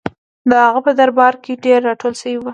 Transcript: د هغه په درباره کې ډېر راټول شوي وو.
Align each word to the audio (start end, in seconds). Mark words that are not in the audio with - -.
د 0.49 0.51
هغه 0.65 0.79
په 0.85 0.91
درباره 0.99 1.37
کې 1.43 1.61
ډېر 1.65 1.79
راټول 1.89 2.13
شوي 2.21 2.37
وو. 2.39 2.49